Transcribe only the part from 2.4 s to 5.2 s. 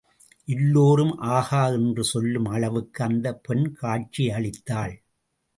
அளவுக்கு அந்தப் பெண் காட்சி அளித்தாள்.